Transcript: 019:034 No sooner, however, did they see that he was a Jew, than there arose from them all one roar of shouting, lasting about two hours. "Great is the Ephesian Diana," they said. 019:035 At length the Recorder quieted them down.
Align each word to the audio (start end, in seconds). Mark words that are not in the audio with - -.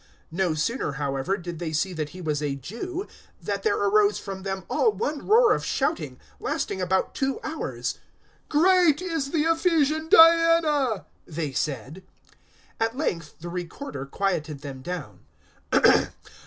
019:034 0.33 0.37
No 0.39 0.53
sooner, 0.55 0.91
however, 0.93 1.37
did 1.37 1.59
they 1.59 1.71
see 1.71 1.93
that 1.93 2.09
he 2.09 2.21
was 2.21 2.41
a 2.41 2.55
Jew, 2.55 3.05
than 3.39 3.59
there 3.63 3.77
arose 3.77 4.17
from 4.17 4.41
them 4.41 4.63
all 4.67 4.91
one 4.91 5.27
roar 5.27 5.53
of 5.53 5.63
shouting, 5.63 6.19
lasting 6.39 6.81
about 6.81 7.13
two 7.13 7.39
hours. 7.43 7.99
"Great 8.49 8.99
is 8.99 9.29
the 9.29 9.43
Ephesian 9.43 10.09
Diana," 10.09 11.05
they 11.27 11.51
said. 11.51 12.01
019:035 12.79 12.85
At 12.87 12.97
length 12.97 13.35
the 13.41 13.49
Recorder 13.49 14.07
quieted 14.07 14.61
them 14.61 14.81
down. 14.81 15.19